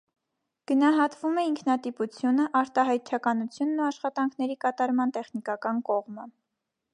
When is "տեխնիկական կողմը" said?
5.19-6.27